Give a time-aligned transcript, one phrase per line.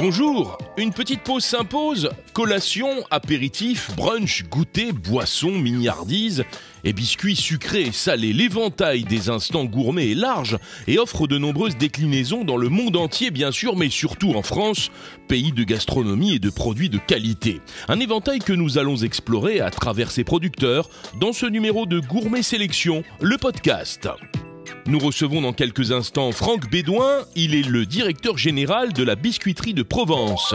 [0.00, 2.10] Bonjour, une petite pause s'impose.
[2.32, 6.44] Collation, apéritif, brunch, goûter, boisson, miniardise
[6.84, 8.32] et biscuits sucrés et salés.
[8.32, 10.56] L'éventail des instants gourmets est large
[10.86, 14.92] et offre de nombreuses déclinaisons dans le monde entier bien sûr, mais surtout en France,
[15.26, 17.60] pays de gastronomie et de produits de qualité.
[17.88, 20.88] Un éventail que nous allons explorer à travers ses producteurs
[21.18, 24.08] dans ce numéro de Gourmet Sélection, le podcast.
[24.86, 29.74] Nous recevons dans quelques instants Franck Bédouin, il est le directeur général de la biscuiterie
[29.74, 30.54] de Provence.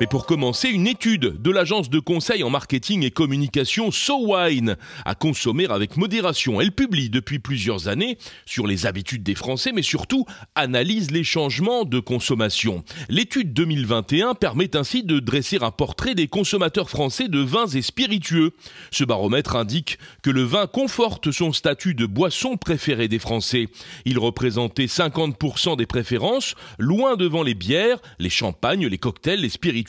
[0.00, 5.14] Mais pour commencer, une étude de l'agence de conseil en marketing et communication SoWine à
[5.14, 6.60] consommer avec modération.
[6.60, 10.24] Elle publie depuis plusieurs années sur les habitudes des Français, mais surtout
[10.54, 12.82] analyse les changements de consommation.
[13.10, 18.52] L'étude 2021 permet ainsi de dresser un portrait des consommateurs français de vins et spiritueux.
[18.90, 23.68] Ce baromètre indique que le vin conforte son statut de boisson préférée des Français.
[24.06, 29.81] Il représentait 50% des préférences, loin devant les bières, les champagnes, les cocktails, les spiritueux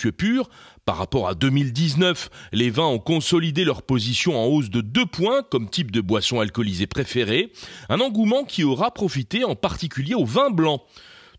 [0.86, 5.44] Par rapport à 2019, les vins ont consolidé leur position en hausse de 2 points
[5.44, 7.54] comme type de boisson alcoolisée préférée,
[7.90, 10.82] un engouement qui aura profité en particulier aux vins blancs.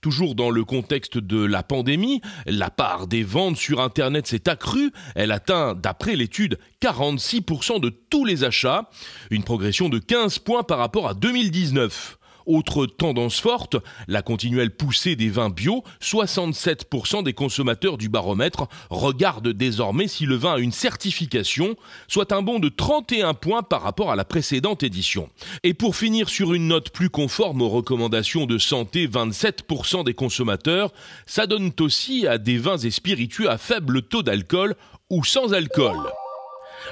[0.01, 4.93] Toujours dans le contexte de la pandémie, la part des ventes sur Internet s'est accrue.
[5.15, 8.91] Elle atteint, d'après l'étude, 46% de tous les achats,
[9.31, 12.19] une progression de 15 points par rapport à 2019.
[12.47, 13.77] Autre tendance forte,
[14.09, 15.83] la continuelle poussée des vins bio.
[16.03, 21.77] 67% des consommateurs du baromètre regardent désormais si le vin a une certification,
[22.09, 25.28] soit un bond de 31 points par rapport à la précédente édition.
[25.62, 30.92] Et pour finir sur une note plus conforme aux recommandations de santé, 27% des consommateurs
[31.27, 34.75] s'adonnent aussi à des vins et spiritueux à faible taux d'alcool
[35.11, 35.97] ou sans alcool.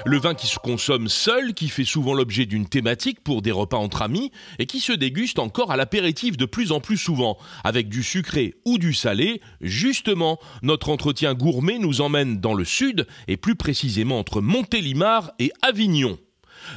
[0.05, 3.77] Le vin qui se consomme seul, qui fait souvent l'objet d'une thématique pour des repas
[3.77, 7.89] entre amis, et qui se déguste encore à l'apéritif de plus en plus souvent, avec
[7.89, 9.41] du sucré ou du salé.
[9.61, 15.51] Justement, notre entretien gourmet nous emmène dans le sud, et plus précisément entre Montélimar et
[15.61, 16.17] Avignon.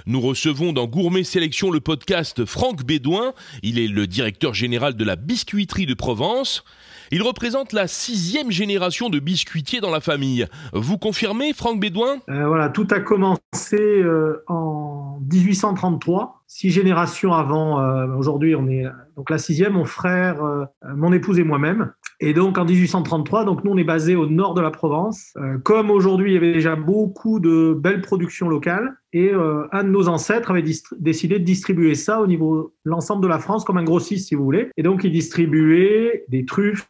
[0.06, 3.34] Nous recevons dans Gourmet Sélection le podcast Franck Bédouin.
[3.62, 6.64] Il est le directeur général de la biscuiterie de Provence.
[7.10, 10.46] Il représente la sixième génération de biscuitiers dans la famille.
[10.72, 12.16] Vous confirmez, Franck Bédouin?
[12.28, 17.80] Euh, Voilà, tout a commencé euh, en 1833, six générations avant.
[17.80, 18.84] Euh, aujourd'hui, on est
[19.16, 20.36] donc la sixième, mon frère,
[20.94, 21.92] mon épouse et moi-même.
[22.18, 25.34] Et donc en 1833, donc nous on est basé au nord de la Provence.
[25.36, 29.84] Euh, comme aujourd'hui il y avait déjà beaucoup de belles productions locales, et euh, un
[29.84, 30.64] de nos ancêtres avait
[30.98, 34.44] décidé de distribuer ça au niveau l'ensemble de la France comme un grossiste si vous
[34.44, 34.70] voulez.
[34.78, 36.88] Et donc il distribuait des truffes,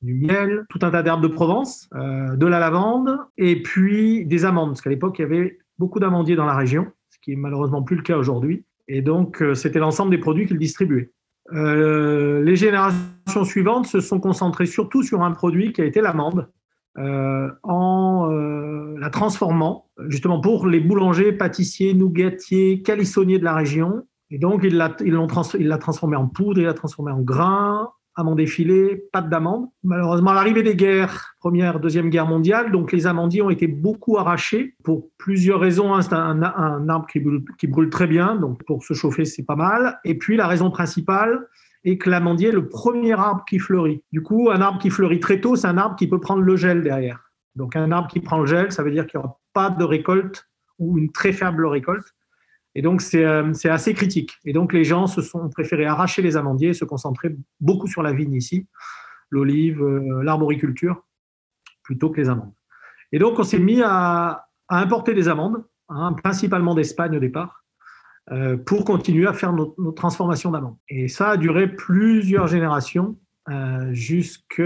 [0.00, 4.46] du miel, tout un tas d'herbes de Provence, euh, de la lavande, et puis des
[4.46, 7.36] amandes, parce qu'à l'époque il y avait beaucoup d'amandiers dans la région, ce qui est
[7.36, 8.64] malheureusement plus le cas aujourd'hui.
[8.88, 11.10] Et donc c'était l'ensemble des produits qu'il distribuait.
[11.52, 16.48] Euh, les générations suivantes se sont concentrées surtout sur un produit qui a été l'amande,
[16.96, 24.06] euh, en euh, la transformant justement pour les boulangers, pâtissiers, nougatiers, calissonniers de la région.
[24.30, 29.28] Et donc, il l'a transformé en poudre, il l'a transformé en grain, amandes effilées, pâte
[29.28, 29.66] d'amande.
[29.82, 34.18] Malheureusement, à l'arrivée des guerres, première, deuxième guerre mondiale, donc les amandiers ont été beaucoup
[34.18, 35.94] arrachés pour plusieurs raisons.
[35.94, 39.42] Hein, c'est un, arbre qui brûle, qui brûle, très bien, donc pour se chauffer, c'est
[39.42, 39.98] pas mal.
[40.04, 41.46] Et puis la raison principale
[41.84, 44.02] est que l'amandier est le premier arbre qui fleurit.
[44.12, 46.56] Du coup, un arbre qui fleurit très tôt, c'est un arbre qui peut prendre le
[46.56, 47.30] gel derrière.
[47.56, 49.84] Donc un arbre qui prend le gel, ça veut dire qu'il n'y aura pas de
[49.84, 50.48] récolte
[50.78, 52.13] ou une très faible récolte.
[52.74, 54.38] Et donc, euh, c'est assez critique.
[54.44, 58.02] Et donc, les gens se sont préférés arracher les amandiers et se concentrer beaucoup sur
[58.02, 58.66] la vigne ici,
[59.30, 61.04] l'olive, euh, l'arboriculture,
[61.82, 62.52] plutôt que les amandes.
[63.12, 67.64] Et donc, on s'est mis à, importer des amandes, hein, principalement d'Espagne au départ,
[68.32, 70.76] euh, pour continuer à faire notre, transformation d'amandes.
[70.88, 73.18] Et ça a duré plusieurs générations,
[73.90, 74.62] jusque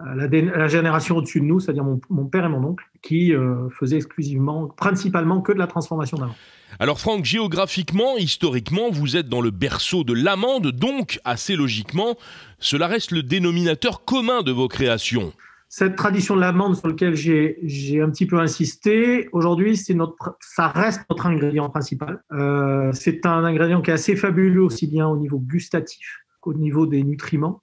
[0.00, 3.32] la, la, génération au-dessus de nous, c'est-à-dire mon, mon, père et mon oncle, qui
[3.70, 6.34] faisaient exclusivement, principalement que de la transformation d'amandes.
[6.80, 12.16] Alors Franck, géographiquement, historiquement, vous êtes dans le berceau de l'amande, donc assez logiquement,
[12.58, 15.32] cela reste le dénominateur commun de vos créations.
[15.68, 21.26] Cette tradition de l'amande sur laquelle j'ai un petit peu insisté, aujourd'hui, ça reste notre
[21.26, 22.22] ingrédient principal.
[22.32, 26.86] Euh, c'est un ingrédient qui est assez fabuleux aussi bien au niveau gustatif qu'au niveau
[26.86, 27.62] des nutriments.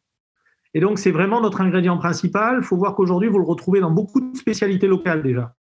[0.73, 2.57] Et donc, c'est vraiment notre ingrédient principal.
[2.59, 5.53] Il faut voir qu'aujourd'hui, vous le retrouvez dans beaucoup de spécialités locales déjà.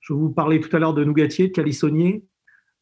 [0.00, 2.24] Je vous parlais tout à l'heure de nougatier, de calissonnier.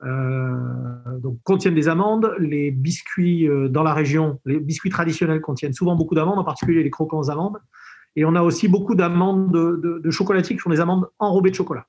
[0.03, 2.35] Euh, donc, contiennent des amandes.
[2.38, 6.82] Les biscuits euh, dans la région, les biscuits traditionnels contiennent souvent beaucoup d'amandes, en particulier
[6.82, 7.59] les croquants aux amandes.
[8.17, 11.55] Et on a aussi beaucoup d'amandes de, de, chocolatiers qui font des amandes enrobées de
[11.55, 11.87] chocolat.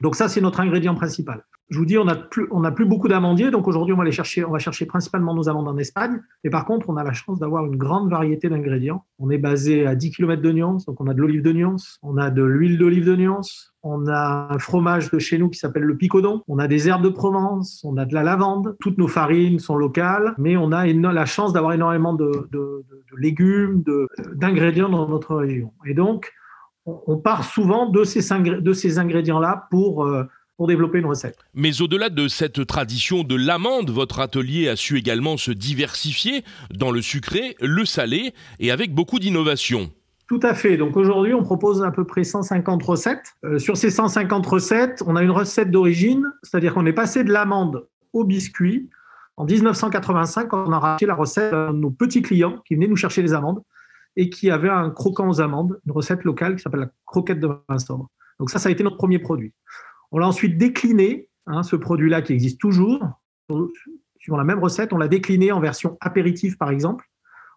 [0.00, 1.44] Donc ça, c'est notre ingrédient principal.
[1.70, 4.44] Je vous dis, on n'a plus, on plus beaucoup d'amandiers, donc aujourd'hui, on va chercher,
[4.44, 6.20] on va chercher principalement nos amandes en Espagne.
[6.42, 9.04] Mais par contre, on a la chance d'avoir une grande variété d'ingrédients.
[9.20, 11.76] On est basé à 10 km de Nyons, donc on a de l'olive de Nyons,
[12.02, 13.40] on a de l'huile d'olive de Nyons,
[13.84, 17.04] on a un fromage de chez nous qui s'appelle le picodon, on a des herbes
[17.04, 18.76] de Provence, on a de la lavande.
[18.80, 22.84] Toutes nos farines sont locales, mais on a la chance d'avoir énormément de, de,
[23.16, 23.84] légumes,
[24.34, 25.72] d'ingrédients dans notre région.
[25.86, 26.32] Et donc,
[26.86, 30.24] on part souvent de ces, de ces ingrédients-là pour euh,
[30.60, 31.38] pour développer une recette.
[31.54, 36.90] Mais au-delà de cette tradition de l'amande, votre atelier a su également se diversifier dans
[36.90, 39.90] le sucré, le salé et avec beaucoup d'innovation.
[40.28, 40.76] Tout à fait.
[40.76, 43.36] Donc aujourd'hui, on propose à peu près 150 recettes.
[43.42, 47.32] Euh, sur ces 150 recettes, on a une recette d'origine, c'est-à-dire qu'on est passé de
[47.32, 48.90] l'amande au biscuit.
[49.38, 53.22] En 1985, on a racheté la recette de nos petits clients qui venaient nous chercher
[53.22, 53.62] les amandes
[54.16, 57.48] et qui avaient un croquant aux amandes, une recette locale qui s'appelle la croquette de
[57.66, 58.10] vin sobre.
[58.38, 59.54] Donc ça, ça a été notre premier produit.
[60.12, 63.00] On l'a ensuite décliné, hein, ce produit-là qui existe toujours,
[64.18, 67.06] suivant la même recette, on l'a décliné en version apéritif par exemple,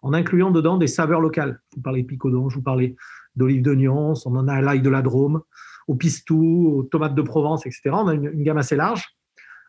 [0.02, 1.60] en incluant dedans des saveurs locales.
[1.72, 2.96] Je vous parlais de picodon, je vous parlais
[3.36, 5.42] d'olive d'oignon, on en a à l'ail de la Drôme,
[5.88, 7.90] au pistou, aux tomates de Provence, etc.
[7.92, 9.04] On a une, gamme assez large.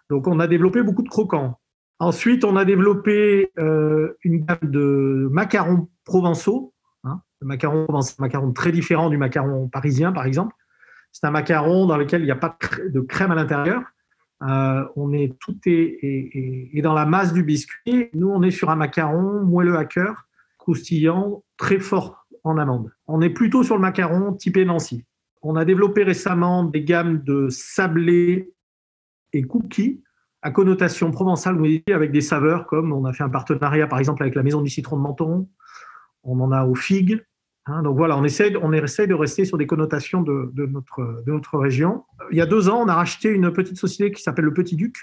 [0.09, 1.59] Donc on a développé beaucoup de croquants.
[1.99, 6.73] Ensuite, on a développé euh, une gamme de macarons provençaux.
[7.05, 7.21] Hein.
[7.39, 10.53] Le macaron provençal, macaron très différent du macaron parisien, par exemple.
[11.15, 12.57] C'est un macaron dans lequel il n'y a pas
[12.89, 13.83] de crème à l'intérieur.
[14.41, 18.09] Euh, on est tout est, dans la masse du biscuit.
[18.13, 20.27] Nous, on est sur un macaron moelleux à cœur,
[20.57, 22.91] croustillant, très fort en amande.
[23.07, 25.06] On est plutôt sur le macaron typé Nancy.
[25.41, 28.51] On a développé récemment des gammes de sablés
[29.31, 30.03] et cookies
[30.41, 31.57] à connotation provençale
[31.94, 34.69] avec des saveurs comme on a fait un partenariat par exemple avec la Maison du
[34.69, 35.47] Citron de Menton,
[36.23, 37.23] on en a aux figues,
[37.67, 42.03] Hein, donc voilà, on essaie de rester sur des connotations de, notre, région.
[42.31, 44.75] Il y a deux ans, on a racheté une petite société qui s'appelle Le Petit
[44.75, 44.95] Duc,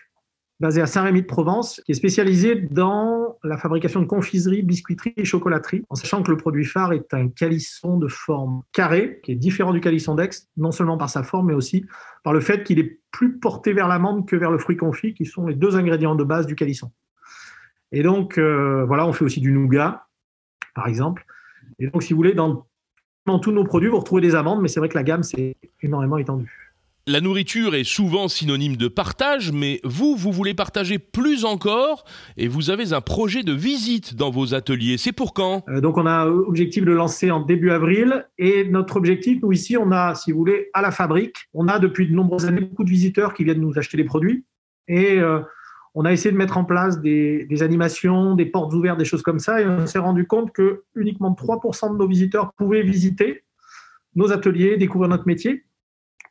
[0.60, 5.96] basée à Saint-Rémy-de-Provence, qui est spécialisée dans la fabrication de confiserie, biscuiterie et chocolaterie, en
[5.96, 9.80] sachant que le produit phare est un calisson de forme carrée, qui est différent du
[9.80, 11.84] calisson d'Aix, non seulement par sa forme, mais aussi
[12.22, 15.26] par le fait qu'il est plus porté vers l'amande que vers le fruit confit, qui
[15.26, 16.92] sont les deux ingrédients de base du calisson.
[17.90, 20.06] Et donc, euh, voilà, on fait aussi du nougat,
[20.76, 21.26] par exemple.
[21.78, 22.66] Et donc, si vous voulez, dans,
[23.40, 26.18] tous nos produits, vous retrouvez des amandes, mais c'est vrai que la gamme, c'est énormément
[26.18, 26.72] étendue.
[27.08, 32.04] La nourriture est souvent synonyme de partage, mais vous, vous voulez partager plus encore
[32.36, 34.98] et vous avez un projet de visite dans vos ateliers.
[34.98, 35.64] C'est pour quand?
[35.68, 39.76] Euh, Donc on a objectif de lancer en début avril et notre objectif, nous ici,
[39.76, 42.84] on a, si vous voulez, à la fabrique, on a depuis de nombreuses années beaucoup
[42.84, 44.44] de visiteurs qui viennent nous acheter des produits
[44.86, 45.40] et euh,
[45.94, 49.38] on a essayé de mettre en place des, animations, des portes ouvertes, des choses comme
[49.38, 53.44] ça, et on s'est rendu compte que uniquement 3% de nos visiteurs pouvaient visiter
[54.14, 55.64] nos ateliers, découvrir notre métier,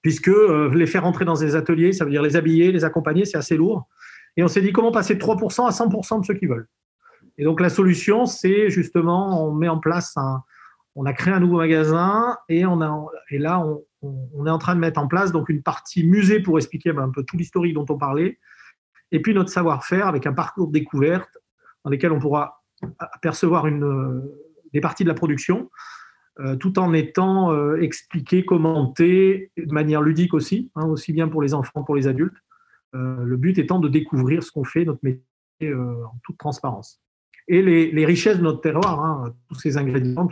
[0.01, 3.25] puisque euh, les faire entrer dans des ateliers, ça veut dire les habiller, les accompagner,
[3.25, 3.87] c'est assez lourd.
[4.37, 6.67] Et on s'est dit comment passer de 3% à 100% de ceux qui veulent.
[7.37, 10.43] Et donc la solution, c'est justement, on met en place un,
[10.95, 13.65] on a créé un nouveau magasin et on a, et là,
[14.01, 17.09] on, est en train de mettre en place donc une partie musée pour expliquer un
[17.09, 18.39] peu tout l'historique dont on parlait,
[19.11, 21.37] et puis notre savoir-faire avec un parcours de découverte
[21.83, 22.61] dans lequel on pourra
[22.99, 24.21] apercevoir une, euh,
[24.73, 25.69] des parties de la production,
[26.39, 31.41] euh, tout en étant euh, expliqué, commenté de manière ludique aussi, hein, aussi bien pour
[31.41, 32.37] les enfants que pour les adultes.
[32.93, 35.23] le but étant de découvrir ce qu'on fait, notre métier,
[35.73, 36.99] en toute transparence.
[37.47, 40.27] Et les, richesses de notre terroir, hein, tous ces ingrédients,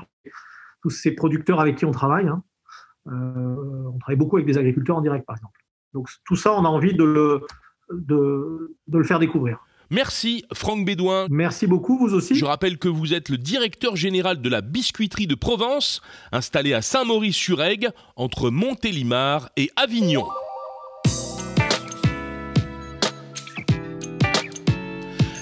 [0.82, 2.28] tous ces producteurs avec qui on travaille.
[2.28, 2.44] Hein,
[3.06, 5.60] on travaille beaucoup avec des agriculteurs en direct, par exemple.
[5.94, 7.46] Donc tout ça, on a envie de le,
[7.92, 9.60] de, le faire découvrir.
[9.92, 11.26] Merci Franck Bédouin.
[11.30, 12.36] Merci beaucoup, vous aussi.
[12.36, 16.84] Je rappelle que vous êtes le directeur général de la biscuiterie de Provence, installée à
[16.84, 20.26] Saint-Maurice-sur-Aigue, entre Montélimar et Avignon.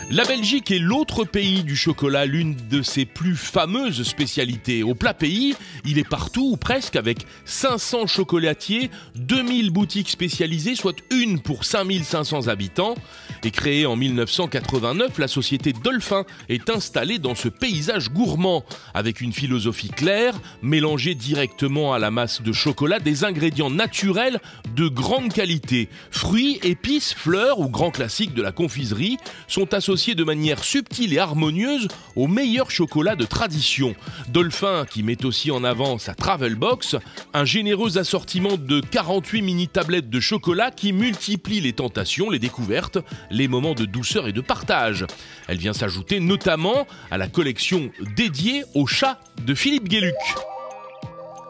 [0.10, 4.82] La Belgique est l'autre pays du chocolat, l'une de ses plus fameuses spécialités.
[4.82, 10.96] Au plat pays, il est partout ou presque avec 500 chocolatiers, 2000 boutiques spécialisées, soit
[11.12, 12.96] une pour 5500 habitants.
[13.44, 18.64] Et créée en 1989, la société Dolphin est installée dans ce paysage gourmand,
[18.94, 24.40] avec une philosophie claire, mélangée directement à la masse de chocolat des ingrédients naturels
[24.76, 25.90] de grande qualité.
[26.12, 29.18] Fruits, épices, fleurs ou grands classiques de la confiserie
[29.48, 33.96] sont associés de manière subtile et harmonieuse au meilleur chocolat de tradition.
[34.30, 36.96] Dolphin qui met aussi en avant sa Travel Box,
[37.34, 42.98] un généreux assortiment de 48 mini tablettes de chocolat qui multiplie les tentations, les découvertes,
[43.30, 45.06] les moments de douceur et de partage.
[45.48, 50.16] Elle vient s'ajouter notamment à la collection dédiée au chat de Philippe Guéluc.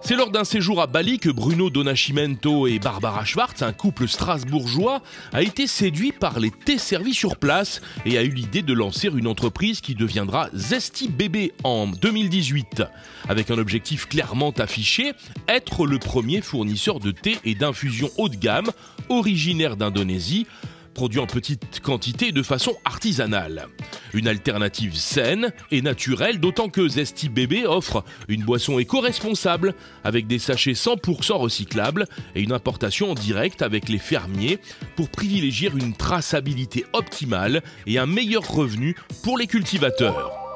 [0.07, 5.01] C'est lors d'un séjour à Bali que Bruno Donachimento et Barbara Schwartz, un couple strasbourgeois,
[5.33, 9.09] a été séduit par les thés servis sur place et a eu l'idée de lancer
[9.13, 12.83] une entreprise qui deviendra Zesty Bébé en 2018,
[13.27, 15.11] avec un objectif clairement affiché,
[15.49, 18.71] être le premier fournisseur de thé et d'infusion haut de gamme
[19.09, 20.47] originaire d'Indonésie
[20.97, 23.67] produit en petite quantité de façon artisanale.
[24.15, 30.39] Une alternative saine et naturelle, d'autant que Zesty Bébé offre une boisson éco-responsable avec des
[30.39, 34.57] sachets 100% recyclables et une importation en direct avec les fermiers
[34.95, 40.46] pour privilégier une traçabilité optimale et un meilleur revenu pour les cultivateurs.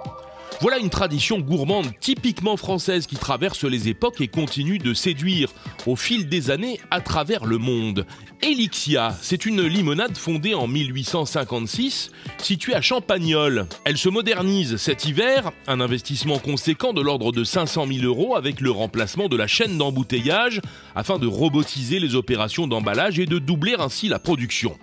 [0.61, 5.49] Voilà une tradition gourmande typiquement française qui traverse les époques et continue de séduire
[5.87, 8.05] au fil des années à travers le monde.
[8.43, 13.65] Elixia, c'est une limonade fondée en 1856, située à Champagnol.
[13.85, 18.61] Elle se modernise cet hiver, un investissement conséquent de l'ordre de 500 000 euros avec
[18.61, 20.61] le remplacement de la chaîne d'embouteillage
[20.93, 24.77] afin de robotiser les opérations d'emballage et de doubler ainsi la production.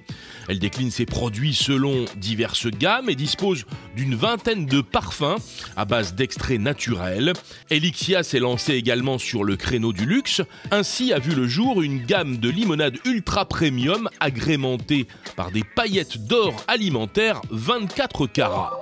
[0.49, 5.37] Elle décline ses produits selon diverses gammes et dispose d'une vingtaine de parfums
[5.77, 7.35] à base d'extraits naturels.
[7.71, 10.41] Elixia s'est lancé également sur le créneau du luxe.
[10.71, 16.27] Ainsi a vu le jour une gamme de limonades ultra premium agrémentée par des paillettes
[16.27, 18.73] d'or alimentaire 24 carats.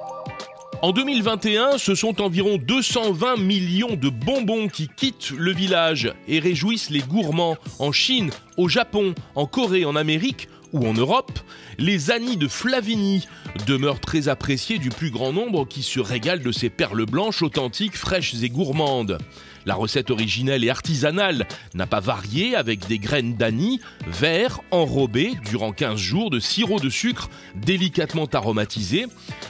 [0.82, 6.90] En 2021, ce sont environ 220 millions de bonbons qui quittent le village et réjouissent
[6.90, 11.38] les gourmands en Chine, au Japon, en Corée, en Amérique ou en Europe,
[11.78, 13.26] les Annies de Flavigny
[13.66, 17.96] demeurent très appréciées du plus grand nombre qui se régalent de ces perles blanches authentiques,
[17.96, 19.18] fraîches et gourmandes.
[19.66, 25.72] La recette originelle et artisanale n'a pas varié avec des graines d'anis verts enrobées durant
[25.72, 29.06] 15 jours de sirop de sucre délicatement aromatisé,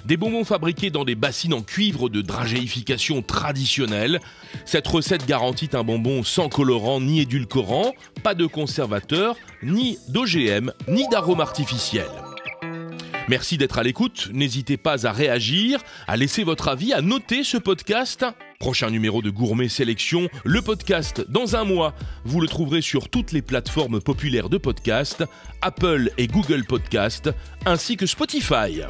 [0.06, 4.20] des bonbons fabriqués dans des bassines en cuivre de dragéification traditionnelle.
[4.64, 7.92] Cette recette garantit un bonbon sans colorant ni édulcorant,
[8.22, 12.08] pas de conservateur, ni d'OGM, ni d'arôme artificiel.
[13.28, 14.30] Merci d'être à l'écoute.
[14.32, 18.24] N'hésitez pas à réagir, à laisser votre avis, à noter ce podcast.
[18.58, 21.94] Prochain numéro de Gourmet Sélection, le podcast dans un mois.
[22.24, 25.24] Vous le trouverez sur toutes les plateformes populaires de podcast,
[25.62, 27.30] Apple et Google Podcast,
[27.66, 28.82] ainsi que Spotify.